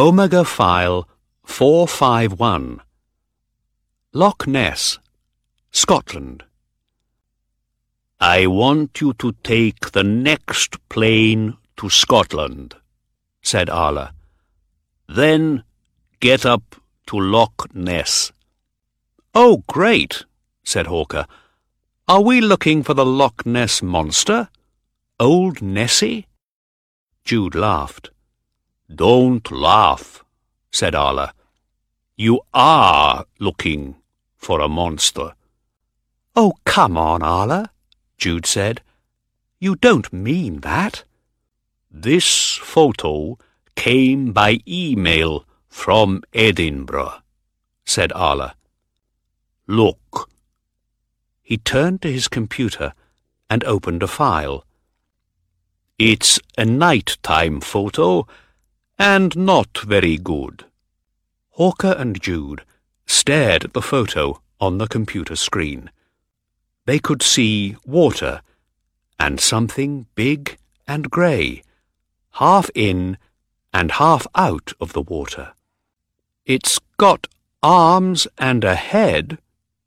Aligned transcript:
Omega 0.00 0.46
File 0.46 1.06
451 1.44 2.80
Loch 4.14 4.46
Ness, 4.46 4.98
Scotland. 5.72 6.42
I 8.18 8.46
want 8.46 9.02
you 9.02 9.12
to 9.12 9.32
take 9.44 9.90
the 9.90 10.02
next 10.02 10.78
plane 10.88 11.58
to 11.76 11.90
Scotland, 11.90 12.76
said 13.42 13.68
Arla. 13.68 14.14
Then 15.06 15.64
get 16.20 16.46
up 16.46 16.76
to 17.08 17.20
Loch 17.20 17.68
Ness. 17.74 18.32
Oh, 19.34 19.64
great, 19.66 20.24
said 20.64 20.86
Hawker. 20.86 21.26
Are 22.08 22.22
we 22.22 22.40
looking 22.40 22.82
for 22.82 22.94
the 22.94 23.04
Loch 23.04 23.44
Ness 23.44 23.82
monster? 23.82 24.48
Old 25.18 25.60
Nessie? 25.60 26.26
Jude 27.22 27.54
laughed. 27.54 28.08
Don't 28.92 29.50
laugh, 29.52 30.24
said 30.72 30.94
Arla. 30.94 31.32
You 32.16 32.40
are 32.52 33.24
looking 33.38 33.96
for 34.36 34.60
a 34.60 34.68
monster. 34.68 35.34
Oh, 36.34 36.54
come 36.64 36.96
on, 36.96 37.22
Arla, 37.22 37.70
Jude 38.18 38.46
said. 38.46 38.80
You 39.60 39.76
don't 39.76 40.12
mean 40.12 40.60
that. 40.60 41.04
This 41.90 42.56
photo 42.56 43.38
came 43.76 44.32
by 44.32 44.58
email 44.66 45.44
from 45.68 46.22
Edinburgh, 46.32 47.22
said 47.84 48.12
Arla. 48.12 48.54
Look. 49.66 50.30
He 51.42 51.56
turned 51.56 52.02
to 52.02 52.12
his 52.12 52.28
computer 52.28 52.92
and 53.48 53.62
opened 53.64 54.02
a 54.02 54.08
file. 54.08 54.64
It's 55.98 56.40
a 56.56 56.64
night-time 56.64 57.60
photo 57.60 58.26
and 59.00 59.34
not 59.34 59.78
very 59.78 60.18
good. 60.18 60.66
Hawker 61.52 61.94
and 61.96 62.20
Jude 62.20 62.64
stared 63.06 63.64
at 63.64 63.72
the 63.72 63.80
photo 63.80 64.42
on 64.60 64.76
the 64.76 64.86
computer 64.86 65.36
screen. 65.36 65.90
They 66.84 66.98
could 66.98 67.22
see 67.22 67.76
water 67.86 68.42
and 69.18 69.40
something 69.40 70.04
big 70.14 70.58
and 70.86 71.10
grey, 71.10 71.62
half 72.32 72.68
in 72.74 73.16
and 73.72 73.92
half 73.92 74.26
out 74.34 74.74
of 74.82 74.92
the 74.92 75.02
water. 75.02 75.52
It's 76.44 76.78
got 76.98 77.26
arms 77.62 78.26
and 78.36 78.64
a 78.64 78.74
head, 78.74 79.38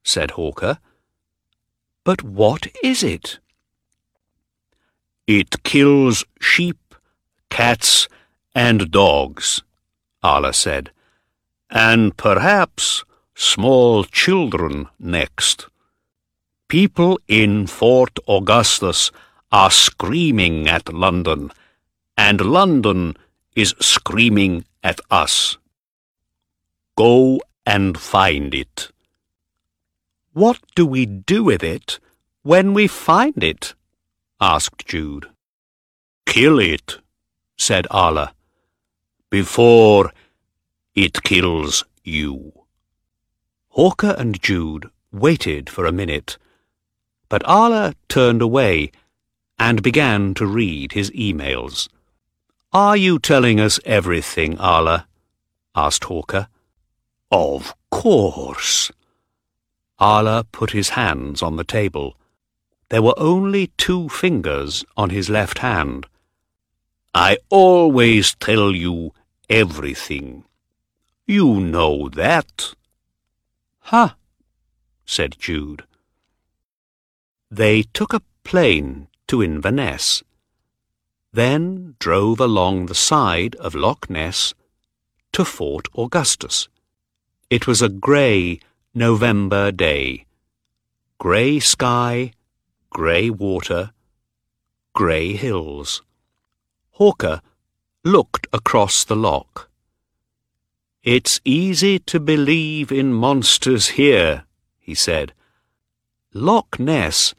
said 0.04 0.32
Hawker. 0.32 0.80
But 2.04 2.24
what 2.24 2.66
is 2.84 3.04
it? 3.04 3.38
It 5.28 5.62
kills 5.62 6.26
sheep, 6.42 6.96
cats, 7.52 8.08
and 8.56 8.92
dogs, 8.92 9.64
Arla 10.22 10.54
said, 10.54 10.92
and 11.70 12.16
perhaps 12.18 13.04
small 13.36 14.04
children 14.04 14.88
next. 15.00 15.68
People 16.68 17.20
in 17.28 17.68
Fort 17.68 18.18
Augustus 18.28 19.12
are 19.52 19.72
screaming 19.72 20.68
at 20.68 20.94
London, 20.94 21.52
and 22.18 22.42
London 22.42 23.16
is 23.56 23.76
screaming 23.80 24.66
at 24.84 25.00
us. 25.10 25.58
Go 26.96 27.42
and 27.66 27.98
find 27.98 28.54
it. 28.54 28.90
What 30.34 30.60
do 30.76 30.86
we 30.86 31.06
do 31.06 31.44
with 31.44 31.64
it 31.64 32.00
when 32.44 32.74
we 32.74 32.88
find 32.88 33.44
it? 33.44 33.74
asked 34.42 34.88
Jude. 34.88 35.28
Kill 36.26 36.60
it, 36.60 36.98
said 37.58 37.88
Arla 37.92 38.34
before 39.34 40.12
it 40.94 41.24
kills 41.24 41.84
you. 42.04 42.54
Hawker 43.70 44.14
and 44.16 44.40
Jude 44.40 44.92
waited 45.12 45.72
for 45.72 45.88
a 45.88 45.92
minute, 45.92 46.38
but 47.30 47.42
Arla 47.48 47.96
turned 48.08 48.44
away 48.44 48.92
and 49.58 49.82
began 49.82 50.36
to 50.36 50.46
read 50.46 50.92
his 50.92 51.10
emails. 51.10 51.90
Are 52.72 52.96
you 52.96 53.18
telling 53.18 53.60
us 53.60 53.80
everything, 53.86 54.60
Arla? 54.60 55.08
asked 55.76 56.04
Hawker. 56.04 56.48
Of 57.32 57.74
course. 57.90 58.92
Arla 59.98 60.44
put 60.52 60.74
his 60.74 60.90
hands 60.90 61.42
on 61.42 61.56
the 61.56 61.64
table. 61.64 62.16
There 62.90 63.02
were 63.02 63.18
only 63.18 63.72
two 63.78 64.10
fingers 64.10 64.86
on 64.96 65.10
his 65.10 65.28
left 65.28 65.58
hand. 65.58 66.06
I 67.16 67.38
always 67.50 68.36
tell 68.36 68.72
you 68.76 69.12
everything. 69.54 70.44
You 71.28 71.60
know 71.60 72.10
that. 72.10 72.74
Ha, 73.92 74.16
said 75.06 75.36
Jude. 75.38 75.84
They 77.52 77.84
took 77.84 78.14
a 78.14 78.24
plane 78.44 79.08
to 79.28 79.44
Inverness, 79.44 80.24
then 81.32 81.96
drove 82.00 82.40
along 82.40 82.88
the 82.88 82.96
side 82.96 83.56
of 83.58 83.76
Loch 83.76 84.10
Ness 84.10 84.56
to 85.34 85.46
Fort 85.46 85.88
Augustus. 85.96 86.68
It 87.52 87.68
was 87.68 87.82
a 87.84 87.90
grey 87.90 88.60
November 88.96 89.72
day. 89.72 90.26
Grey 91.20 91.60
sky, 91.60 92.34
grey 92.90 93.30
water, 93.30 93.92
grey 94.94 95.34
hills. 95.34 96.02
Hawker 96.94 97.42
looked 98.04 98.48
across 98.52 99.06
the 99.06 99.16
loch. 99.16 99.70
It's 101.04 101.40
easy 101.46 102.00
to 102.00 102.20
believe 102.20 102.92
in 102.92 103.14
monsters 103.14 103.90
here, 104.00 104.44
he 104.80 104.94
said. 104.94 105.34
Loch 106.34 106.80
Ness 106.80 107.34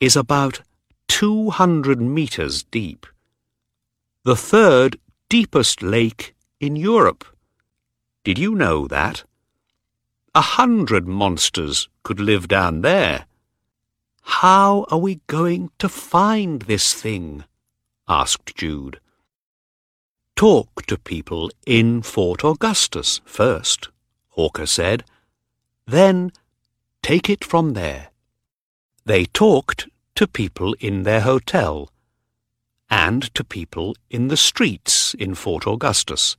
is 0.00 0.16
about 0.16 0.62
two 1.08 1.50
hundred 1.50 2.00
metres 2.00 2.62
deep. 2.62 3.06
The 4.24 4.36
third 4.36 4.98
deepest 5.28 5.82
lake 5.82 6.34
in 6.58 6.74
Europe. 6.74 7.24
Did 8.24 8.38
you 8.38 8.54
know 8.54 8.86
that? 8.86 9.24
A 10.34 10.40
hundred 10.40 11.06
monsters 11.06 11.88
could 12.02 12.18
live 12.18 12.48
down 12.48 12.80
there. 12.80 13.26
How 14.22 14.86
are 14.90 14.98
we 14.98 15.20
going 15.26 15.70
to 15.78 15.88
find 15.88 16.62
this 16.62 16.94
thing? 16.94 17.44
asked 18.08 18.56
Jude. 18.56 19.00
Talk 20.42 20.86
to 20.86 20.98
people 20.98 21.52
in 21.66 22.02
Fort 22.02 22.44
Augustus 22.44 23.20
first, 23.24 23.90
Hawker 24.30 24.66
said. 24.66 25.04
Then 25.86 26.32
take 27.00 27.30
it 27.30 27.44
from 27.44 27.74
there. 27.74 28.08
They 29.04 29.26
talked 29.26 29.86
to 30.16 30.26
people 30.26 30.74
in 30.80 31.04
their 31.04 31.20
hotel 31.20 31.92
and 32.90 33.32
to 33.36 33.44
people 33.44 33.94
in 34.10 34.26
the 34.26 34.36
streets 34.36 35.14
in 35.14 35.36
Fort 35.36 35.64
Augustus. 35.64 36.36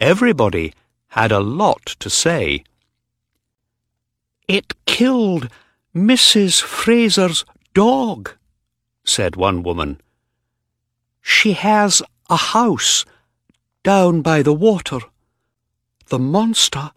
Everybody 0.00 0.72
had 1.08 1.30
a 1.30 1.40
lot 1.40 1.84
to 1.98 2.08
say. 2.08 2.64
It 4.48 4.72
killed 4.86 5.50
Mrs. 5.94 6.62
Fraser's 6.62 7.44
dog, 7.74 8.30
said 9.04 9.36
one 9.36 9.62
woman. 9.62 10.00
She 11.20 11.52
has 11.52 12.02
a 12.30 12.36
house 12.36 13.04
down 13.82 14.22
by 14.22 14.42
the 14.42 14.54
water. 14.54 15.00
The 16.08 16.18
monster 16.18 16.90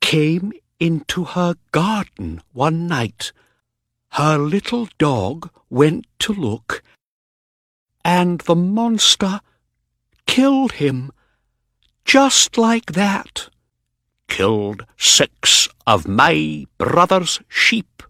came 0.00 0.52
into 0.80 1.24
her 1.24 1.54
garden 1.72 2.40
one 2.52 2.86
night. 2.86 3.32
Her 4.10 4.38
little 4.38 4.88
dog 4.98 5.50
went 5.70 6.06
to 6.20 6.32
look, 6.32 6.82
and 8.04 8.40
the 8.42 8.54
monster 8.54 9.40
killed 10.26 10.72
him, 10.72 11.10
just 12.04 12.56
like 12.56 12.92
that. 12.92 13.48
Killed 14.28 14.84
six 14.96 15.68
of 15.86 16.06
my 16.08 16.66
brother's 16.78 17.40
sheep, 17.48 18.02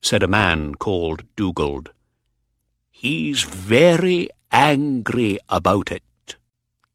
said 0.00 0.22
a 0.22 0.28
man 0.28 0.74
called 0.74 1.24
Dugald. 1.36 1.90
He's 2.90 3.42
very 3.42 4.28
angry 4.52 5.38
about 5.48 5.90
it. 5.90 6.02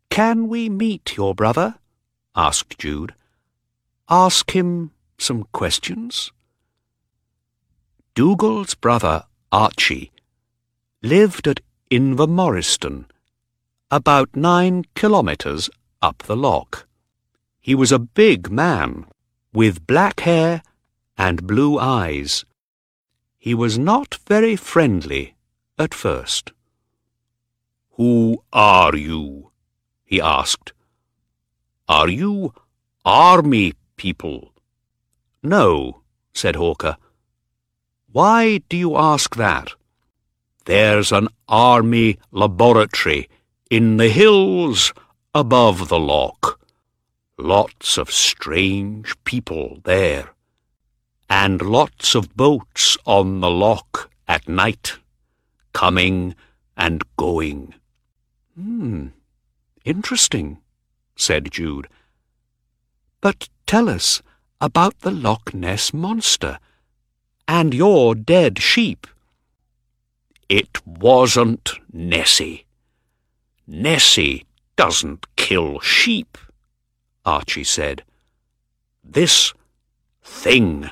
Can 0.10 0.48
we 0.48 0.70
meet 0.70 1.18
your 1.18 1.36
brother? 1.36 1.76
asked 2.36 2.78
Jude. 2.78 3.14
Ask 4.10 4.52
him 4.52 4.92
some 5.18 5.46
questions? 5.52 6.32
Dougal's 8.16 8.76
brother, 8.76 9.26
Archie, 9.52 10.12
lived 11.02 11.48
at 11.48 11.60
Invermoriston, 11.92 13.06
about 13.92 14.36
nine 14.36 14.86
kilometres 14.96 15.70
up 16.02 16.24
the 16.24 16.36
loch. 16.36 16.88
He 17.60 17.76
was 17.76 17.92
a 17.92 18.00
big 18.00 18.50
man, 18.50 19.06
with 19.54 19.86
black 19.88 20.22
hair 20.22 20.62
and 21.18 21.48
blue 21.48 21.80
eyes. 21.80 22.46
He 23.38 23.54
was 23.54 23.78
not 23.78 24.20
very 24.28 24.56
friendly 24.56 25.36
at 25.78 25.94
first. 25.94 26.54
Who 27.98 28.44
are 28.54 28.96
you? 28.96 29.50
he 30.06 30.22
asked, 30.22 30.72
Are 31.90 32.08
you 32.08 32.54
army 33.04 33.74
people? 33.96 34.54
No, 35.42 36.02
said 36.32 36.56
Hawker. 36.56 36.98
Why 38.12 38.60
do 38.70 38.78
you 38.78 38.96
ask 38.98 39.36
that? 39.36 39.74
There's 40.66 41.12
an 41.12 41.28
army 41.48 42.20
laboratory 42.32 43.30
in 43.72 43.98
the 43.98 44.10
hills 44.10 44.94
above 45.34 45.90
the 45.90 46.00
loch. 46.00 46.60
Lots 47.40 47.98
of 47.98 48.12
strange 48.12 49.16
people 49.24 49.80
there. 49.86 50.36
And 51.32 51.64
lots 51.64 52.14
of 52.14 52.38
boats 52.38 52.96
on 53.08 53.40
the 53.40 53.50
loch 53.50 54.12
at 54.28 54.48
night, 54.48 54.98
coming 55.74 56.36
and 56.78 57.04
going. 57.18 57.74
Hmm, 58.58 59.10
interesting, 59.86 60.58
said 61.16 61.52
Jude. 61.52 61.88
But 63.22 63.50
tell 63.68 63.88
us 63.88 64.24
about 64.60 65.02
the 65.02 65.12
Loch 65.12 65.54
Ness 65.54 65.94
Monster 65.94 66.58
and 67.48 67.72
your 67.72 68.16
dead 68.16 68.58
sheep. 68.60 69.06
It 70.50 70.84
wasn't 70.88 71.74
Nessie. 71.94 72.66
Nessie 73.68 74.46
doesn't 74.76 75.28
kill 75.36 75.80
sheep, 75.82 76.36
Archie 77.26 77.64
said. 77.64 78.04
This 79.04 79.54
thing 80.24 80.90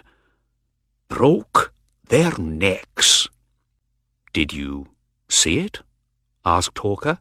broke 1.07 1.73
their 2.09 2.37
necks. 2.37 3.27
Did 4.33 4.53
you 4.53 4.89
see 5.27 5.57
it? 5.57 5.79
asked 6.45 6.77
Hawker. 6.77 7.17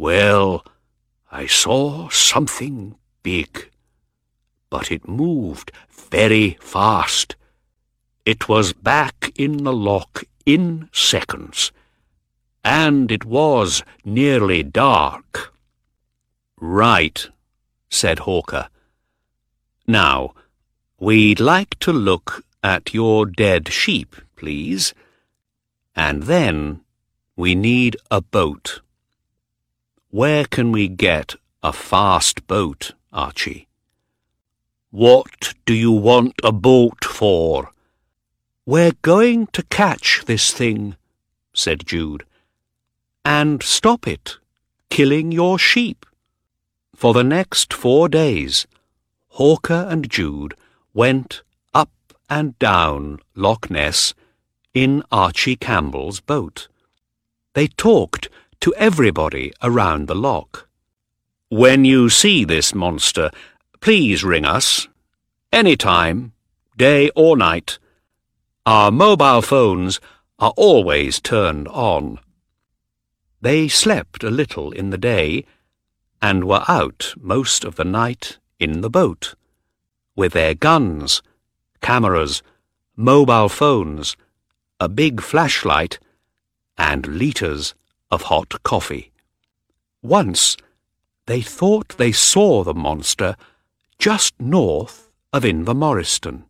Well, 0.00 0.64
I 1.32 1.46
saw 1.46 2.08
something 2.08 2.94
big, 3.24 3.68
but 4.70 4.92
it 4.92 5.08
moved 5.08 5.72
very 5.90 6.56
fast. 6.60 7.34
It 8.24 8.48
was 8.48 8.72
back 8.72 9.32
in 9.34 9.64
the 9.64 9.72
loch 9.72 10.22
in 10.46 10.88
seconds, 10.92 11.72
and 12.64 13.10
it 13.10 13.24
was 13.24 13.82
nearly 14.04 14.62
dark. 14.62 15.52
Right, 16.60 17.28
said 17.90 18.20
Hawker. 18.20 18.68
Now, 19.84 20.32
we'd 21.00 21.40
like 21.40 21.76
to 21.80 21.92
look 21.92 22.44
at 22.62 22.94
your 22.94 23.26
dead 23.26 23.72
sheep, 23.72 24.14
please. 24.36 24.94
And 25.96 26.22
then 26.22 26.82
we 27.34 27.56
need 27.56 27.96
a 28.12 28.20
boat. 28.20 28.80
Where 30.10 30.46
can 30.46 30.72
we 30.72 30.88
get 30.88 31.36
a 31.62 31.70
fast 31.70 32.46
boat, 32.46 32.92
Archie? 33.12 33.68
What 34.90 35.52
do 35.66 35.74
you 35.74 35.92
want 35.92 36.40
a 36.42 36.50
boat 36.50 37.04
for? 37.04 37.72
We're 38.64 38.94
going 39.02 39.48
to 39.48 39.62
catch 39.64 40.22
this 40.24 40.50
thing, 40.50 40.96
said 41.52 41.86
Jude, 41.86 42.24
and 43.22 43.62
stop 43.62 44.08
it 44.08 44.38
killing 44.88 45.30
your 45.30 45.58
sheep. 45.58 46.06
For 46.96 47.12
the 47.12 47.22
next 47.22 47.74
four 47.74 48.08
days, 48.08 48.66
Hawker 49.32 49.86
and 49.90 50.08
Jude 50.08 50.54
went 50.94 51.42
up 51.74 51.92
and 52.30 52.58
down 52.58 53.18
Loch 53.34 53.70
Ness 53.70 54.14
in 54.72 55.02
Archie 55.12 55.56
Campbell's 55.56 56.20
boat. 56.20 56.68
They 57.52 57.66
talked 57.66 58.30
to 58.60 58.74
everybody 58.74 59.52
around 59.62 60.08
the 60.08 60.14
loch. 60.14 60.68
When 61.48 61.84
you 61.84 62.10
see 62.10 62.44
this 62.44 62.74
monster, 62.74 63.30
please 63.80 64.24
ring 64.24 64.44
us. 64.44 64.88
Any 65.52 65.76
time, 65.76 66.32
day 66.76 67.10
or 67.16 67.36
night. 67.36 67.78
Our 68.66 68.90
mobile 68.90 69.42
phones 69.42 70.00
are 70.38 70.52
always 70.56 71.20
turned 71.20 71.68
on. 71.68 72.18
They 73.40 73.68
slept 73.68 74.22
a 74.22 74.30
little 74.30 74.72
in 74.72 74.90
the 74.90 74.98
day 74.98 75.44
and 76.20 76.44
were 76.44 76.64
out 76.68 77.14
most 77.16 77.64
of 77.64 77.76
the 77.76 77.84
night 77.84 78.38
in 78.58 78.80
the 78.80 78.90
boat, 78.90 79.34
with 80.16 80.32
their 80.32 80.54
guns, 80.54 81.22
cameras, 81.80 82.42
mobile 82.96 83.48
phones, 83.48 84.16
a 84.80 84.88
big 84.88 85.20
flashlight, 85.20 85.98
and 86.76 87.06
litres 87.06 87.74
of 88.10 88.22
hot 88.22 88.62
coffee. 88.62 89.12
Once 90.02 90.56
they 91.26 91.42
thought 91.42 91.98
they 91.98 92.12
saw 92.12 92.64
the 92.64 92.74
monster 92.74 93.36
just 93.98 94.32
north 94.40 95.10
of 95.32 95.42
Invermoriston. 95.42 96.44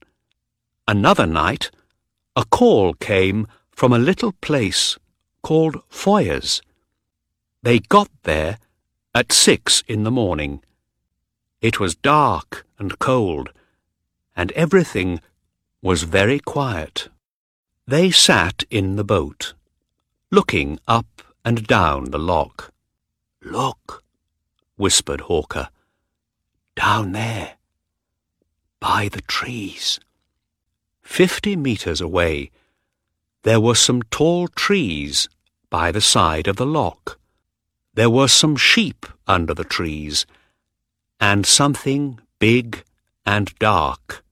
Another 0.86 1.26
night, 1.26 1.70
a 2.36 2.44
call 2.44 2.94
came 2.94 3.48
from 3.72 3.92
a 3.92 3.98
little 3.98 4.32
place 4.40 4.96
called 5.42 5.82
Foyers. 5.88 6.60
They 7.62 7.80
got 7.80 8.08
there 8.22 8.58
at 9.14 9.32
six 9.32 9.82
in 9.88 10.04
the 10.04 10.10
morning. 10.10 10.62
It 11.60 11.80
was 11.80 11.96
dark 11.96 12.64
and 12.78 12.98
cold, 13.00 13.50
and 14.36 14.52
everything 14.52 15.20
was 15.82 16.04
very 16.04 16.38
quiet. 16.38 17.08
They 17.86 18.10
sat 18.10 18.62
in 18.70 18.96
the 18.96 19.04
boat, 19.04 19.54
looking 20.30 20.78
up 20.86 21.22
and 21.48 21.66
down 21.66 22.10
the 22.10 22.18
loch. 22.18 22.70
Look, 23.40 24.04
whispered 24.76 25.22
Hawker. 25.22 25.70
Down 26.76 27.12
there, 27.12 27.54
by 28.80 29.08
the 29.08 29.22
trees. 29.22 29.98
Fifty 31.00 31.56
metres 31.56 32.02
away, 32.02 32.50
there 33.44 33.62
were 33.62 33.74
some 33.74 34.02
tall 34.10 34.48
trees 34.48 35.26
by 35.70 35.90
the 35.90 36.02
side 36.02 36.48
of 36.48 36.56
the 36.56 36.66
loch. 36.66 37.18
There 37.94 38.10
were 38.10 38.28
some 38.28 38.56
sheep 38.56 39.06
under 39.26 39.54
the 39.54 39.64
trees, 39.64 40.26
and 41.18 41.46
something 41.46 42.20
big 42.38 42.84
and 43.24 43.58
dark. 43.58 44.22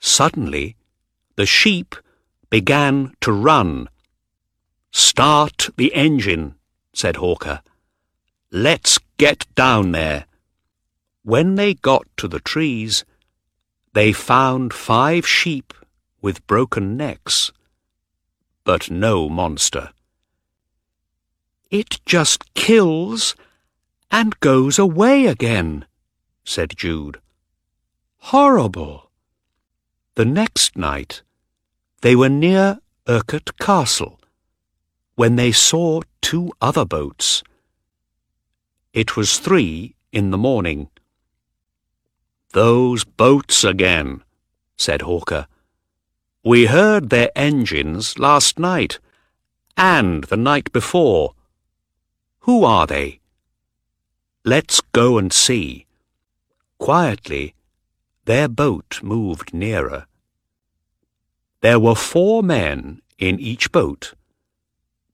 Suddenly, 0.00 0.76
the 1.36 1.46
sheep 1.46 1.96
began 2.50 3.14
to 3.22 3.32
run. 3.32 3.88
Start 4.92 5.70
the 5.78 5.94
engine, 5.94 6.54
said 6.92 7.16
Hawker. 7.16 7.62
Let's 8.50 8.98
get 9.16 9.46
down 9.54 9.92
there. 9.92 10.26
When 11.22 11.54
they 11.54 11.72
got 11.72 12.06
to 12.18 12.28
the 12.28 12.40
trees, 12.40 13.06
they 13.94 14.12
found 14.12 14.74
five 14.74 15.26
sheep 15.26 15.72
with 16.20 16.46
broken 16.46 16.94
necks, 16.94 17.52
but 18.64 18.90
no 18.90 19.30
monster. 19.30 19.90
It 21.70 22.00
just 22.04 22.52
kills 22.52 23.34
and 24.10 24.38
goes 24.40 24.78
away 24.78 25.24
again, 25.24 25.86
said 26.44 26.76
Jude. 26.76 27.18
Horrible. 28.18 29.10
The 30.16 30.26
next 30.26 30.76
night, 30.76 31.22
they 32.02 32.14
were 32.14 32.28
near 32.28 32.80
Urquhart 33.08 33.56
Castle 33.58 34.18
when 35.14 35.36
they 35.36 35.52
saw 35.52 36.00
two 36.20 36.50
other 36.60 36.84
boats. 36.84 37.42
It 38.92 39.16
was 39.16 39.38
three 39.38 39.94
in 40.12 40.30
the 40.30 40.38
morning. 40.38 40.88
Those 42.52 43.04
boats 43.04 43.64
again, 43.64 44.22
said 44.76 45.02
Hawker. 45.02 45.46
We 46.44 46.66
heard 46.66 47.10
their 47.10 47.30
engines 47.36 48.18
last 48.18 48.58
night, 48.58 48.98
and 49.76 50.24
the 50.24 50.36
night 50.36 50.72
before. 50.72 51.34
Who 52.40 52.64
are 52.64 52.86
they? 52.86 53.20
Let's 54.44 54.80
go 54.92 55.18
and 55.18 55.32
see. 55.32 55.86
Quietly, 56.78 57.54
their 58.24 58.48
boat 58.48 59.00
moved 59.02 59.54
nearer. 59.54 60.06
There 61.60 61.78
were 61.78 61.94
four 61.94 62.42
men 62.42 63.00
in 63.18 63.38
each 63.38 63.70
boat, 63.70 64.14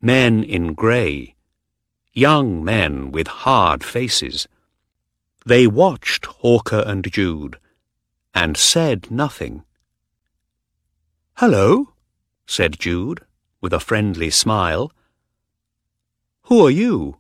men 0.00 0.45
in 0.45 0.75
grey, 0.75 1.35
young 2.12 2.64
men 2.64 3.11
with 3.11 3.26
hard 3.26 3.83
faces. 3.83 4.47
They 5.45 5.67
watched 5.67 6.26
Hawker 6.26 6.85
and 6.87 7.11
Jude, 7.11 7.59
and 8.35 8.57
said 8.57 9.11
nothing. 9.11 9.64
Hello, 11.35 11.93
said 12.47 12.78
Jude, 12.78 13.25
with 13.61 13.73
a 13.73 13.81
friendly 13.81 14.31
smile. 14.31 14.93
Who 16.43 16.67
are 16.67 16.71
you? 16.71 17.19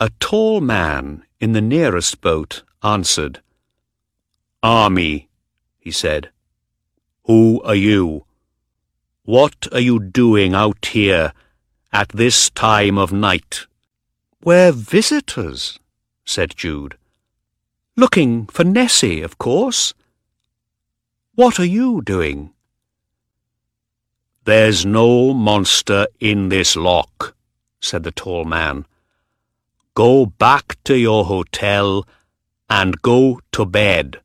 A 0.00 0.10
tall 0.18 0.60
man 0.60 1.24
in 1.40 1.52
the 1.52 1.60
nearest 1.60 2.20
boat 2.20 2.62
answered. 2.82 3.40
Army, 4.62 5.28
he 5.78 5.90
said. 5.90 6.30
Who 7.24 7.62
are 7.62 7.74
you? 7.74 8.26
What 9.24 9.68
are 9.70 9.78
you 9.78 10.00
doing 10.00 10.52
out 10.52 10.86
here 10.86 11.32
at 11.92 12.08
this 12.08 12.50
time 12.50 12.98
of 12.98 13.12
night? 13.12 13.68
We're 14.42 14.72
visitors, 14.72 15.78
said 16.24 16.56
Jude. 16.56 16.96
Looking 17.96 18.46
for 18.46 18.64
Nessie, 18.64 19.22
of 19.22 19.38
course. 19.38 19.94
What 21.36 21.60
are 21.60 21.64
you 21.64 22.02
doing? 22.02 22.50
There's 24.42 24.84
no 24.84 25.32
monster 25.32 26.08
in 26.18 26.48
this 26.48 26.74
loch, 26.74 27.36
said 27.80 28.02
the 28.02 28.10
tall 28.10 28.44
man. 28.44 28.86
Go 29.94 30.26
back 30.26 30.76
to 30.82 30.98
your 30.98 31.26
hotel 31.26 32.08
and 32.68 33.00
go 33.02 33.38
to 33.52 33.64
bed. 33.66 34.20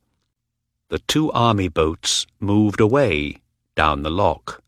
The 0.88 0.98
two 0.98 1.30
army 1.30 1.68
boats 1.68 2.26
moved 2.40 2.80
away 2.80 3.36
down 3.76 4.02
the 4.02 4.10
loch. 4.10 4.60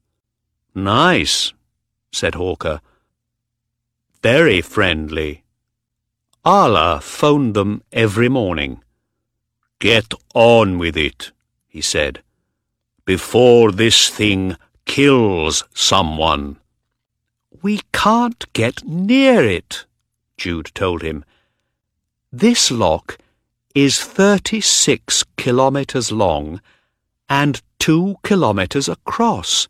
Nice, 0.74 1.52
said 2.12 2.34
Hawker. 2.34 2.80
Very 4.22 4.60
friendly. 4.60 5.44
Arla 6.44 7.00
phoned 7.00 7.54
them 7.54 7.82
every 7.92 8.28
morning. 8.28 8.82
Get 9.78 10.12
on 10.34 10.78
with 10.78 10.96
it, 10.96 11.32
he 11.68 11.80
said, 11.80 12.22
before 13.04 13.72
this 13.72 14.08
thing 14.08 14.56
kills 14.84 15.64
someone. 15.74 16.58
We 17.62 17.80
can't 17.92 18.50
get 18.52 18.84
near 18.84 19.44
it, 19.44 19.86
Jude 20.36 20.70
told 20.74 21.02
him. 21.02 21.24
This 22.32 22.70
loch 22.70 23.18
is 23.74 24.00
36 24.02 25.24
kilometres 25.36 26.10
long 26.12 26.60
and 27.28 27.60
two 27.78 28.16
kilometres 28.22 28.88
across. 28.88 29.68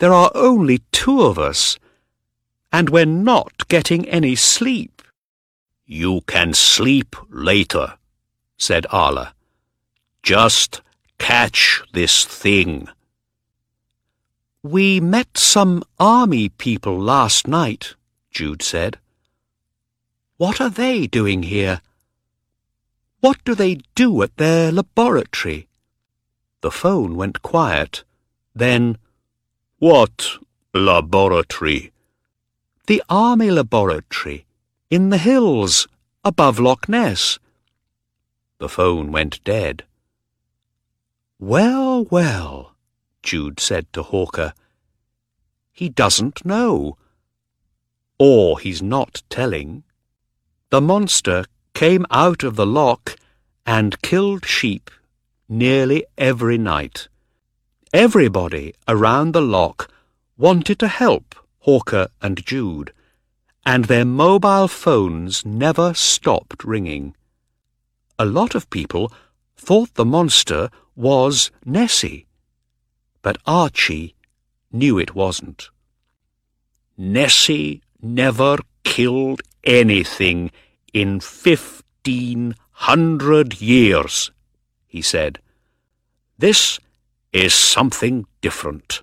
There 0.00 0.14
are 0.14 0.32
only 0.34 0.78
two 0.92 1.20
of 1.20 1.38
us, 1.38 1.78
and 2.72 2.88
we're 2.88 3.04
not 3.04 3.68
getting 3.68 4.08
any 4.08 4.34
sleep. 4.34 5.02
You 5.84 6.22
can 6.22 6.54
sleep 6.54 7.14
later, 7.28 7.98
said 8.56 8.86
Arla. 8.90 9.34
Just 10.22 10.80
catch 11.18 11.82
this 11.92 12.24
thing. 12.24 12.88
We 14.62 15.00
met 15.00 15.36
some 15.36 15.82
army 15.98 16.48
people 16.48 16.98
last 16.98 17.46
night, 17.46 17.94
Jude 18.30 18.62
said. 18.62 18.98
What 20.38 20.62
are 20.62 20.70
they 20.70 21.08
doing 21.08 21.42
here? 21.42 21.82
What 23.20 23.44
do 23.44 23.54
they 23.54 23.80
do 23.94 24.22
at 24.22 24.38
their 24.38 24.72
laboratory? 24.72 25.68
The 26.62 26.70
phone 26.70 27.16
went 27.16 27.42
quiet. 27.42 28.02
Then, 28.54 28.96
What 29.80 30.36
laboratory? 30.74 31.90
The 32.86 33.02
army 33.08 33.50
laboratory, 33.50 34.44
in 34.90 35.08
the 35.08 35.16
hills, 35.16 35.88
above 36.22 36.58
Loch 36.58 36.86
Ness. 36.86 37.38
The 38.58 38.68
phone 38.68 39.10
went 39.10 39.42
dead. 39.42 39.84
Well, 41.38 42.04
well, 42.10 42.74
Jude 43.22 43.58
said 43.58 43.90
to 43.94 44.02
Hawker. 44.02 44.52
He 45.72 45.88
doesn't 45.88 46.44
know. 46.44 46.98
Or 48.18 48.60
he's 48.60 48.82
not 48.82 49.22
telling. 49.30 49.84
The 50.68 50.82
monster 50.82 51.46
came 51.72 52.04
out 52.10 52.44
of 52.44 52.56
the 52.56 52.66
loch 52.66 53.16
and 53.64 54.02
killed 54.02 54.44
sheep 54.44 54.90
nearly 55.48 56.04
every 56.18 56.58
night. 56.58 57.08
Everybody 57.92 58.74
around 58.86 59.32
the 59.32 59.42
loch 59.42 59.90
wanted 60.36 60.78
to 60.78 60.88
help 60.88 61.34
Hawker 61.60 62.08
and 62.22 62.44
Jude, 62.44 62.92
and 63.66 63.84
their 63.84 64.04
mobile 64.04 64.68
phones 64.68 65.44
never 65.44 65.92
stopped 65.94 66.64
ringing. 66.64 67.14
A 68.18 68.24
lot 68.24 68.54
of 68.54 68.70
people 68.70 69.12
thought 69.56 69.94
the 69.94 70.04
monster 70.04 70.70
was 70.94 71.50
Nessie 71.64 72.26
but 73.22 73.38
Archie 73.46 74.14
knew 74.72 74.98
it 74.98 75.14
wasn't. 75.14 75.70
Nessie 76.96 77.82
never 78.00 78.58
killed 78.84 79.42
anything 79.64 80.50
in 80.92 81.20
fifteen 81.20 82.54
hundred 82.72 83.60
years, 83.60 84.30
he 84.86 85.02
said. 85.02 85.38
This 86.38 86.78
is 87.32 87.54
something 87.54 88.26
different, 88.40 89.02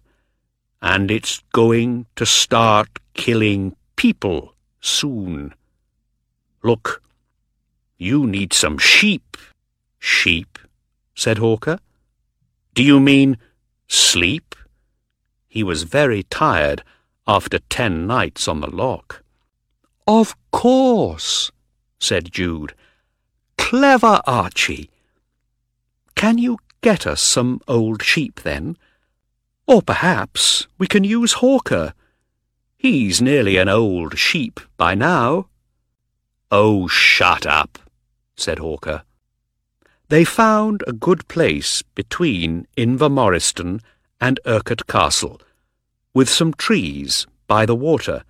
and 0.81 1.09
it's 1.09 1.41
going 1.53 2.05
to 2.15 2.25
start 2.25 2.89
killing 3.13 3.75
people 3.95 4.53
soon. 4.81 5.53
Look, 6.63 7.01
you 7.97 8.27
need 8.27 8.53
some 8.53 8.77
sheep. 8.77 9.37
Sheep, 9.99 10.59
said 11.15 11.39
Hawker. 11.39 11.79
Do 12.73 12.83
you 12.83 12.99
mean 12.99 13.37
Sleep? 13.87 14.55
He 15.47 15.63
was 15.63 15.83
very 15.83 16.23
tired 16.23 16.83
after 17.25 17.59
ten 17.59 18.05
nights 18.05 18.47
on 18.47 18.61
the 18.61 18.69
loch. 18.69 19.23
Of 20.07 20.35
course, 20.51 21.51
said 21.99 22.31
Jude. 22.31 22.73
Clever 23.57 24.21
Archie. 24.27 24.89
Can 26.15 26.37
you 26.37 26.59
get 26.81 27.07
us 27.07 27.21
some 27.21 27.61
old 27.67 28.03
sheep, 28.03 28.41
then? 28.41 28.77
Or 29.65 29.81
perhaps 29.81 30.67
we 30.77 30.87
can 30.87 31.03
use 31.03 31.33
Hawker. 31.33 31.93
He's 32.77 33.21
nearly 33.21 33.57
an 33.57 33.67
old 33.67 34.17
sheep 34.17 34.59
by 34.77 34.95
now. 34.95 35.47
Oh, 36.51 36.87
shut 36.87 37.45
up, 37.45 37.79
said 38.35 38.59
Hawker. 38.59 39.03
They 40.09 40.23
found 40.23 40.83
a 40.87 40.93
good 40.93 41.27
place 41.27 41.81
between 41.81 42.65
Invermoriston 42.77 43.81
and 44.21 44.39
Urquhart 44.45 44.87
Castle, 44.87 45.41
with 46.13 46.29
some 46.29 46.53
trees 46.53 47.27
by 47.47 47.65
the 47.65 47.75
water, 47.75 48.23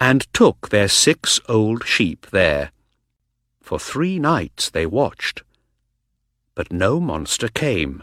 and 0.00 0.26
took 0.32 0.70
their 0.70 0.88
six 0.88 1.40
old 1.48 1.86
sheep 1.86 2.26
there. 2.32 2.72
For 3.60 3.78
three 3.78 4.18
nights 4.18 4.68
they 4.68 4.86
watched, 4.86 5.42
but 6.54 6.72
no 6.72 7.00
monster 7.00 7.48
came. 7.48 8.02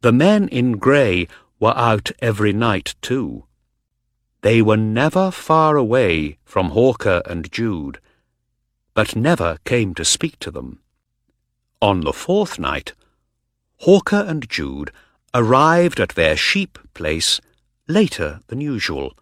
The 0.00 0.12
men 0.12 0.48
in 0.48 0.78
grey 0.78 1.28
were 1.60 1.76
out 1.76 2.10
every 2.20 2.52
night 2.52 2.94
too. 3.02 3.44
They 4.40 4.60
were 4.60 4.76
never 4.76 5.30
far 5.30 5.76
away 5.76 6.38
from 6.44 6.70
Hawker 6.70 7.22
and 7.26 7.50
Jude, 7.52 8.00
but 8.94 9.14
never 9.14 9.58
came 9.64 9.94
to 9.94 10.04
speak 10.04 10.38
to 10.40 10.50
them. 10.50 10.80
On 11.80 12.00
the 12.00 12.12
fourth 12.12 12.58
night, 12.58 12.94
Hawker 13.78 14.24
and 14.26 14.48
Jude 14.48 14.90
arrived 15.34 16.00
at 16.00 16.10
their 16.10 16.36
sheep 16.36 16.78
place 16.94 17.40
later 17.88 18.40
than 18.48 18.60
usual. 18.60 19.16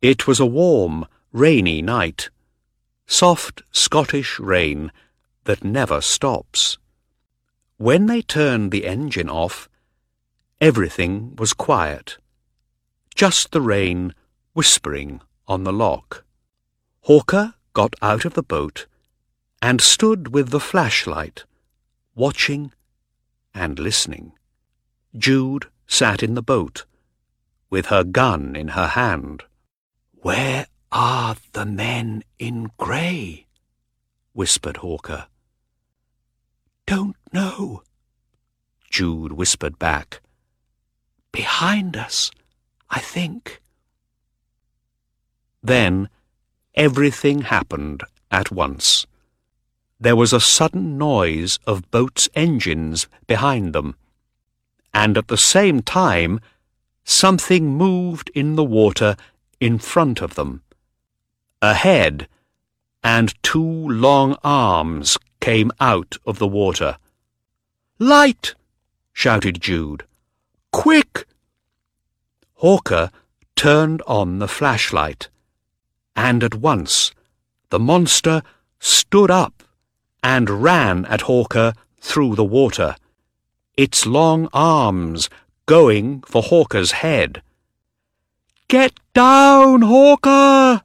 It 0.00 0.26
was 0.26 0.40
a 0.40 0.46
warm, 0.46 1.06
rainy 1.32 1.82
night, 1.82 2.30
soft 3.06 3.62
Scottish 3.72 4.38
rain 4.38 4.92
that 5.44 5.64
never 5.64 6.00
stops. 6.00 6.78
When 7.78 8.06
they 8.06 8.22
turned 8.22 8.72
the 8.72 8.86
engine 8.86 9.30
off, 9.30 9.68
everything 10.60 11.36
was 11.36 11.52
quiet, 11.52 12.18
just 13.14 13.52
the 13.52 13.60
rain 13.60 14.14
whispering 14.52 15.20
on 15.46 15.62
the 15.62 15.72
loch. 15.72 16.24
Hawker 17.02 17.54
got 17.74 17.94
out 18.02 18.24
of 18.24 18.34
the 18.34 18.42
boat 18.42 18.86
and 19.62 19.80
stood 19.80 20.34
with 20.34 20.50
the 20.50 20.58
flashlight 20.58 21.44
watching 22.16 22.72
and 23.54 23.78
listening. 23.78 24.32
Jude 25.16 25.66
sat 25.86 26.20
in 26.20 26.34
the 26.34 26.42
boat, 26.42 26.84
with 27.70 27.86
her 27.86 28.02
gun 28.02 28.56
in 28.56 28.68
her 28.68 28.88
hand. 28.88 29.44
Where 30.14 30.66
are 30.90 31.36
the 31.52 31.64
men 31.64 32.24
in 32.40 32.72
grey? 32.76 33.46
whispered 34.32 34.78
Hawker. 34.78 35.28
Don't 36.88 37.16
know, 37.32 37.82
Jude 38.90 39.32
whispered 39.32 39.78
back. 39.78 40.20
Behind 41.30 41.96
us, 41.96 42.30
I 42.90 42.98
think. 42.98 43.60
Then 45.62 46.08
everything 46.74 47.42
happened 47.42 48.02
at 48.30 48.50
once 48.50 49.06
there 50.00 50.16
was 50.16 50.32
a 50.32 50.40
sudden 50.40 50.96
noise 50.96 51.58
of 51.66 51.90
boats' 51.90 52.28
engines 52.34 53.08
behind 53.26 53.72
them, 53.72 53.96
and 54.94 55.18
at 55.18 55.28
the 55.28 55.36
same 55.36 55.82
time 55.82 56.40
something 57.04 57.74
moved 57.74 58.30
in 58.34 58.54
the 58.54 58.64
water 58.64 59.16
in 59.58 59.78
front 59.78 60.20
of 60.20 60.34
them. 60.34 60.62
A 61.60 61.74
head 61.74 62.28
and 63.02 63.34
two 63.42 63.60
long 63.60 64.36
arms 64.44 65.18
came 65.40 65.70
out 65.80 66.16
of 66.26 66.38
the 66.38 66.46
water. 66.46 66.98
Light! 67.98 68.54
shouted 69.12 69.60
Jude. 69.60 70.04
Quick! 70.72 71.26
Hawker 72.54 73.10
turned 73.56 74.02
on 74.06 74.38
the 74.38 74.48
flashlight, 74.48 75.28
and 76.14 76.44
at 76.44 76.54
once 76.54 77.12
the 77.70 77.78
monster 77.78 78.42
stood 78.78 79.30
up 79.30 79.62
and 80.22 80.62
ran 80.62 81.04
at 81.06 81.22
Hawker 81.22 81.74
through 82.00 82.34
the 82.36 82.44
water, 82.44 82.96
its 83.76 84.06
long 84.06 84.48
arms 84.52 85.28
going 85.66 86.22
for 86.22 86.42
Hawker's 86.42 86.92
head. 86.92 87.42
Get 88.68 88.98
down, 89.14 89.82
Hawker! 89.82 90.82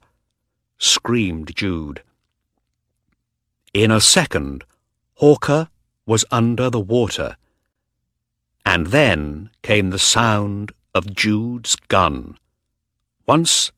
screamed 0.78 1.54
Jude. 1.54 2.02
In 3.74 3.90
a 3.90 4.00
second, 4.00 4.62
Hawker 5.14 5.68
was 6.06 6.24
under 6.30 6.70
the 6.70 6.78
water, 6.78 7.36
and 8.64 8.86
then 8.86 9.50
came 9.62 9.90
the 9.90 9.98
sound 9.98 10.70
of 10.94 11.12
Jude's 11.12 11.74
gun. 11.88 12.38
Once, 13.26 13.72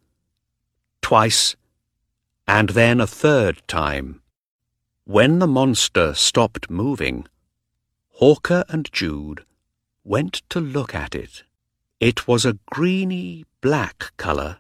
twice, 1.01 1.57
and 2.47 2.69
then 2.71 3.01
a 3.01 3.07
third 3.07 3.67
time. 3.67 4.21
When 5.05 5.39
the 5.39 5.47
monster 5.47 6.13
stopped 6.13 6.69
moving, 6.69 7.27
Hawker 8.17 8.65
and 8.69 8.93
Jude 8.93 9.47
went 10.05 10.43
to 10.51 10.61
look 10.61 10.95
at 10.95 11.15
it. 11.15 11.43
It 12.01 12.29
was 12.29 12.45
a 12.45 12.59
greeny 12.67 13.47
black 13.63 14.13
colour, 14.19 14.59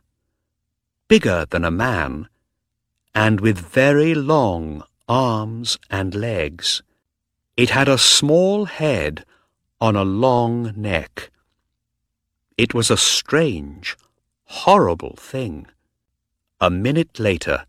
bigger 1.08 1.44
than 1.44 1.64
a 1.66 1.70
man, 1.70 2.30
and 3.14 3.42
with 3.42 3.58
very 3.58 4.14
long 4.14 4.82
arms 5.08 5.78
and 5.90 6.14
legs. 6.14 6.82
It 7.56 7.70
had 7.70 7.88
a 7.88 7.98
small 7.98 8.66
head 8.66 9.24
on 9.80 9.96
a 9.96 10.04
long 10.04 10.72
neck. 10.76 11.30
It 12.56 12.74
was 12.74 12.90
a 12.90 12.96
strange, 12.96 13.96
horrible 14.44 15.16
thing. 15.16 15.66
A 16.60 16.70
minute 16.70 17.18
later, 17.18 17.66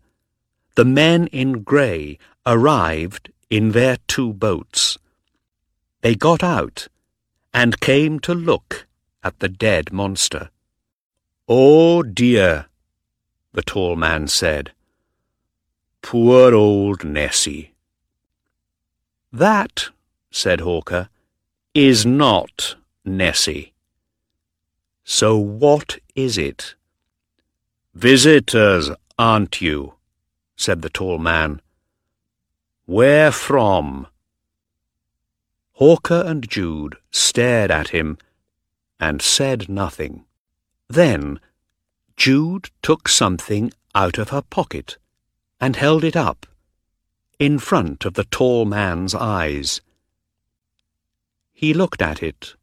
the 0.74 0.84
men 0.84 1.26
in 1.28 1.62
grey 1.62 2.18
arrived 2.46 3.30
in 3.50 3.72
their 3.72 3.98
two 4.06 4.32
boats. 4.32 4.98
They 6.00 6.14
got 6.14 6.42
out 6.42 6.88
and 7.52 7.80
came 7.80 8.20
to 8.20 8.34
look 8.34 8.86
at 9.22 9.40
the 9.40 9.48
dead 9.48 9.92
monster. 9.92 10.50
Oh 11.48 12.02
dear, 12.02 12.66
the 13.52 13.62
tall 13.62 13.96
man 13.96 14.28
said. 14.28 14.72
Poor 16.02 16.54
old 16.54 17.04
Nessie. 17.04 17.72
That, 19.32 19.88
said 20.30 20.60
Hawker, 20.60 21.08
is 21.74 22.06
not 22.06 22.76
Nessie. 23.04 23.72
So 25.04 25.36
what 25.36 25.98
is 26.14 26.38
it? 26.38 26.74
Visitors, 27.94 28.90
aren't 29.18 29.60
you? 29.60 29.94
said 30.56 30.82
the 30.82 30.90
tall 30.90 31.18
man. 31.18 31.60
Where 32.86 33.30
from? 33.30 34.06
Hawker 35.72 36.22
and 36.26 36.48
Jude 36.48 36.96
stared 37.10 37.70
at 37.70 37.88
him 37.88 38.18
and 38.98 39.22
said 39.22 39.68
nothing. 39.68 40.24
Then 40.88 41.38
Jude 42.16 42.70
took 42.82 43.08
something 43.08 43.72
out 43.94 44.18
of 44.18 44.30
her 44.30 44.42
pocket 44.42 44.96
and 45.60 45.76
held 45.76 46.04
it 46.04 46.16
up, 46.16 46.46
in 47.38 47.58
front 47.58 48.04
of 48.04 48.14
the 48.14 48.24
tall 48.24 48.64
man's 48.64 49.14
eyes. 49.14 49.80
He 51.52 51.74
looked 51.74 52.02
at 52.02 52.22
it. 52.22 52.54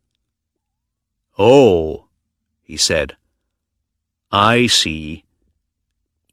Oh, 1.37 2.05
he 2.61 2.77
said. 2.77 3.17
I 4.31 4.67
see. 4.67 5.23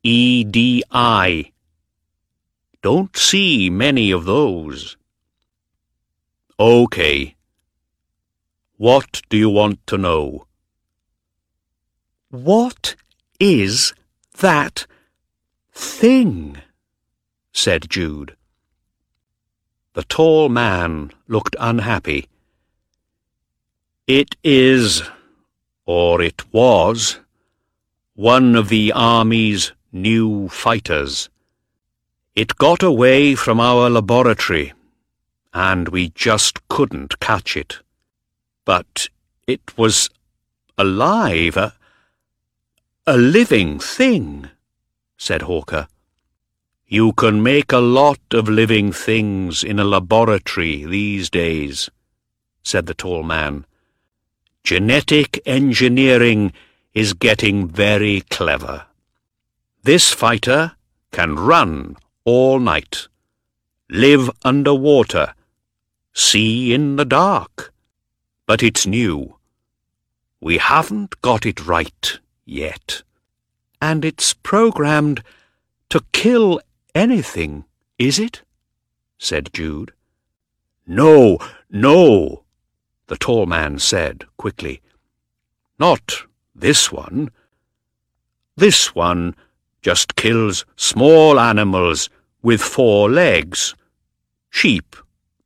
E-D-I. 0.03 1.53
Don't 2.83 3.17
see 3.17 3.71
many 3.71 4.11
of 4.11 4.25
those. 4.25 4.97
Okay. 6.59 7.37
What 8.77 9.23
do 9.29 9.37
you 9.37 9.51
want 9.51 9.87
to 9.87 9.99
know? 9.99 10.47
What 12.31 12.97
is 13.39 13.93
that 14.39 14.87
thing? 15.73 16.59
said 17.53 17.91
Jude. 17.91 18.37
The 19.95 20.05
tall 20.05 20.49
man 20.49 21.11
looked 21.29 21.55
unhappy. 21.61 22.29
It 24.07 24.37
is, 24.43 25.03
or 25.85 26.23
it 26.23 26.53
was, 26.53 27.19
one 28.15 28.57
of 28.57 28.69
the 28.69 28.93
Army's 28.93 29.73
new 29.93 30.49
fighters. 30.49 31.29
It 32.35 32.57
got 32.57 32.83
away 32.83 33.35
from 33.35 33.61
our 33.61 33.91
laboratory, 33.91 34.73
and 35.53 35.89
we 35.89 36.09
just 36.11 36.67
couldn't 36.69 37.21
catch 37.21 37.57
it. 37.57 37.81
But 38.65 39.09
it 39.47 39.77
was 39.77 40.09
alive, 40.79 41.57
a, 41.57 41.75
a 43.07 43.17
living 43.17 43.79
thing, 43.79 44.49
said 45.23 45.43
Hawker. 45.43 45.87
You 46.89 47.13
can 47.13 47.45
make 47.45 47.71
a 47.71 47.79
lot 47.79 48.19
of 48.33 48.49
living 48.49 48.91
things 48.91 49.63
in 49.63 49.79
a 49.79 49.85
laboratory 49.85 50.85
these 50.85 51.31
days, 51.31 51.89
said 52.65 52.87
the 52.87 52.95
tall 52.95 53.23
man. 53.23 53.65
Genetic 54.65 55.41
engineering 55.47 56.53
is 56.93 57.13
getting 57.15 57.69
very 57.69 58.23
clever. 58.23 58.87
This 59.85 60.13
fighter 60.13 60.73
can 61.13 61.37
run 61.37 61.97
all 62.25 62.59
night, 62.59 63.07
live 63.89 64.29
under 64.43 64.75
water, 64.75 65.35
see 66.13 66.75
in 66.75 66.97
the 66.97 67.05
dark. 67.05 67.73
But 68.45 68.61
it's 68.61 68.89
new. 68.89 69.37
We 70.41 70.59
haven't 70.59 71.23
got 71.23 71.47
it 71.47 71.65
right 71.65 72.19
yet. 72.45 73.05
And 73.83 74.05
it's 74.05 74.33
programmed 74.33 75.25
to 75.91 76.05
kill 76.13 76.61
anything, 76.95 77.65
is 77.99 78.21
it? 78.21 78.43
said 79.19 79.53
Jude. 79.53 79.93
No, 80.87 81.39
no, 81.69 82.45
the 83.09 83.17
tall 83.17 83.47
man 83.47 83.81
said 83.81 84.25
quickly. 84.37 84.81
Not 85.81 86.23
this 86.55 86.93
one. 86.93 87.33
This 88.57 88.95
one 88.95 89.35
just 89.83 90.15
kills 90.15 90.65
small 90.77 91.41
animals 91.41 92.09
with 92.41 92.61
four 92.61 93.11
legs. 93.11 93.75
Sheep, 94.49 94.95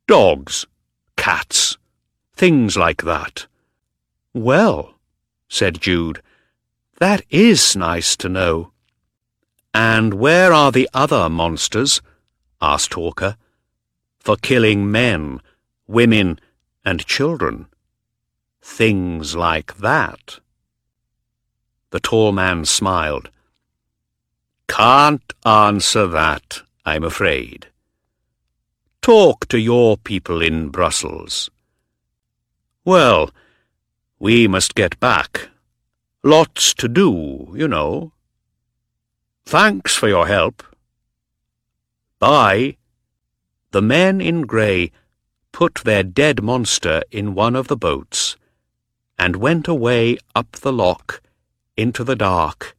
dogs, 0.07 0.67
cats, 1.15 1.79
things 2.35 2.77
like 2.77 3.01
that. 3.01 3.47
Well, 4.35 4.93
said 5.49 5.81
Jude, 5.81 6.21
that 6.97 7.23
is 7.29 7.75
nice 7.75 8.15
to 8.17 8.29
know. 8.29 8.71
And 9.73 10.15
where 10.15 10.51
are 10.51 10.71
the 10.71 10.89
other 10.93 11.29
monsters? 11.29 12.01
asked 12.61 12.93
Hawker. 12.95 13.37
For 14.19 14.35
killing 14.35 14.91
men, 14.91 15.41
women, 15.87 16.39
and 16.83 17.05
children. 17.05 17.67
Things 18.61 19.35
like 19.35 19.77
that. 19.77 20.39
The 21.91 21.99
tall 21.99 22.31
man 22.31 22.65
smiled. 22.65 23.29
Can't 24.67 25.33
answer 25.45 26.07
that, 26.07 26.61
I'm 26.85 27.03
afraid. 27.03 27.67
Talk 29.01 29.47
to 29.47 29.57
your 29.57 29.97
people 29.97 30.41
in 30.41 30.69
Brussels. 30.69 31.49
Well, 32.83 33.29
we 34.19 34.47
must 34.47 34.75
get 34.75 34.99
back. 34.99 35.49
Lots 36.27 36.73
to 36.73 36.89
do, 36.89 37.53
you 37.55 37.69
know. 37.69 38.11
Thanks 39.45 39.95
for 39.95 40.09
your 40.09 40.27
help. 40.27 40.61
Bye. 42.19 42.75
The 43.71 43.81
men 43.81 44.19
in 44.19 44.41
grey 44.41 44.91
put 45.53 45.75
their 45.85 46.03
dead 46.03 46.43
monster 46.43 47.01
in 47.11 47.33
one 47.33 47.55
of 47.55 47.69
the 47.69 47.77
boats 47.77 48.35
and 49.17 49.37
went 49.37 49.69
away 49.69 50.17
up 50.35 50.51
the 50.51 50.73
loch 50.73 51.21
into 51.77 52.03
the 52.03 52.17
dark 52.17 52.75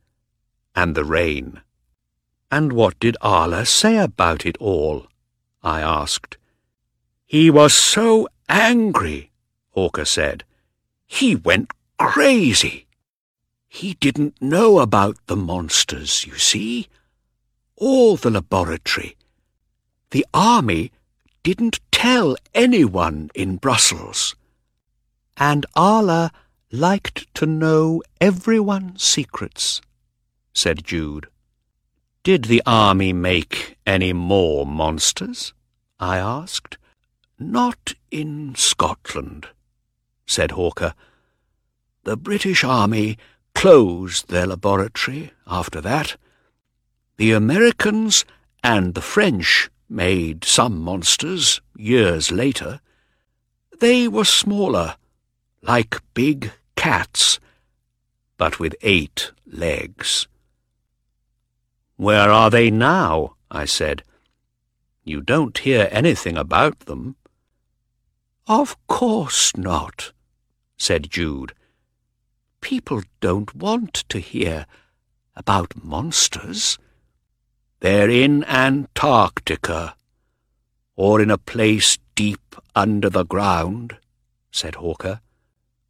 and 0.77 0.95
the 0.95 1.07
rain. 1.07 1.63
And 2.51 2.75
what 2.75 3.01
did 3.01 3.17
Arla 3.23 3.65
say 3.65 3.97
about 3.97 4.45
it 4.45 4.59
all? 4.61 5.07
I 5.63 5.81
asked. 5.81 6.37
He 7.25 7.49
was 7.49 7.73
so 7.73 8.29
angry, 8.47 9.31
Hawker 9.71 10.05
said. 10.05 10.45
He 11.07 11.35
went 11.35 11.71
crazy. 11.97 12.88
He 13.69 13.95
didn't 13.95 14.41
know 14.41 14.79
about 14.79 15.19
the 15.27 15.37
monsters, 15.37 16.27
you 16.27 16.37
see. 16.37 16.89
All 17.77 18.17
the 18.17 18.31
laboratory. 18.31 19.17
The 20.11 20.27
army 20.33 20.91
didn't 21.43 21.81
tell 21.93 22.37
anyone 22.55 23.31
in 23.35 23.57
Brussels. 23.57 24.35
And 25.37 25.67
Arla 25.77 26.33
liked 26.73 27.33
to 27.35 27.47
know 27.47 28.03
everyone's 28.21 29.03
secrets, 29.03 29.81
said 30.53 30.83
Jude. 30.85 31.29
Did 32.25 32.45
the 32.47 32.63
army 32.67 33.13
make 33.13 33.79
any 33.87 34.13
more 34.13 34.67
monsters? 34.67 35.53
I 36.01 36.19
asked. 36.19 36.77
Not 37.39 37.95
in 38.11 38.55
Scotland, 38.57 39.49
said 40.27 40.51
Hawker. 40.53 40.95
The 42.05 42.17
British 42.17 42.65
Army 42.65 43.17
closed 43.59 44.29
their 44.29 44.47
laboratory 44.47 45.33
after 45.45 45.81
that. 45.81 46.17
The 47.17 47.33
Americans 47.33 48.25
and 48.63 48.95
the 48.95 49.03
French 49.03 49.69
made 49.89 50.45
some 50.45 50.79
monsters 50.79 51.61
years 51.77 52.31
later. 52.31 52.79
They 53.81 54.07
were 54.07 54.25
smaller, 54.25 54.95
like 55.61 56.01
big 56.15 56.53
cats, 56.77 57.41
but 58.37 58.61
with 58.61 58.77
eight 58.83 59.33
legs. 59.45 60.29
Where 61.97 62.31
are 62.31 62.51
they 62.51 62.71
now? 62.71 63.35
I 63.51 63.65
said. 63.65 64.05
You 65.03 65.21
don't 65.21 65.59
hear 65.59 65.89
anything 65.91 66.37
about 66.37 66.79
them. 66.87 67.17
Of 68.47 68.77
course 68.87 69.57
not, 69.57 70.13
said 70.77 71.11
Jude. 71.11 71.55
People 72.61 73.03
don't 73.21 73.55
want 73.55 74.05
to 74.09 74.19
hear 74.19 74.67
about 75.37 75.83
monsters. 75.83 76.79
They're 77.81 78.11
in 78.11 78.45
Antarctica, 78.45 79.95
or 80.97 81.21
in 81.21 81.31
a 81.31 81.39
place 81.39 81.99
deep 82.17 82.57
under 82.75 83.09
the 83.09 83.25
ground, 83.25 83.97
said 84.51 84.75
Hawker. 84.75 85.21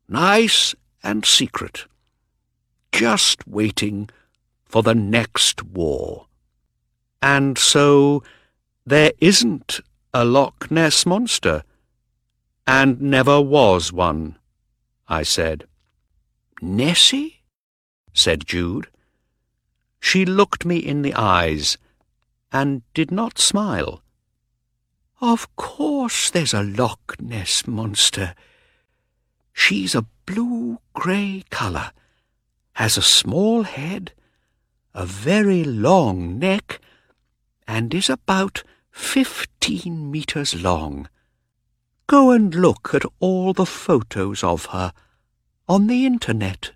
Nice 0.08 0.74
and 1.02 1.24
secret. 1.24 1.86
Just 2.92 3.46
waiting 3.48 4.10
for 4.66 4.82
the 4.82 4.94
next 4.94 5.62
war. 5.62 6.26
And 7.22 7.56
so 7.56 8.22
there 8.84 9.12
isn't 9.18 9.80
a 10.12 10.24
Loch 10.24 10.70
Ness 10.70 11.06
monster, 11.06 11.62
and 12.66 13.00
never 13.00 13.40
was 13.40 13.92
one, 13.92 14.36
I 15.08 15.22
said. 15.22 15.66
Nessie? 16.60 17.42
said 18.12 18.46
Jude. 18.46 18.88
She 20.00 20.24
looked 20.24 20.64
me 20.64 20.78
in 20.78 21.02
the 21.02 21.14
eyes 21.14 21.76
and 22.52 22.82
did 22.94 23.10
not 23.10 23.38
smile. 23.38 24.02
Of 25.20 25.54
course 25.56 26.30
there's 26.30 26.54
a 26.54 26.62
Loch 26.62 27.16
Ness 27.20 27.66
monster. 27.66 28.34
She's 29.52 29.94
a 29.94 30.06
blue-grey 30.26 31.44
colour, 31.50 31.90
has 32.74 32.96
a 32.96 33.02
small 33.02 33.64
head, 33.64 34.12
a 34.94 35.04
very 35.04 35.64
long 35.64 36.38
neck, 36.38 36.80
and 37.66 37.92
is 37.92 38.08
about 38.08 38.62
fifteen 38.90 40.10
metres 40.10 40.54
long. 40.54 41.08
Go 42.06 42.30
and 42.30 42.54
look 42.54 42.94
at 42.94 43.04
all 43.18 43.52
the 43.52 43.66
photos 43.66 44.42
of 44.42 44.66
her 44.66 44.92
on 45.68 45.86
the 45.86 46.06
internet. 46.06 46.70